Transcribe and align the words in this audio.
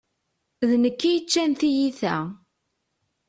D 0.69 0.71
nekk 0.83 1.01
i 1.03 1.11
yeččan 1.13 1.51
tiyita. 1.59 2.17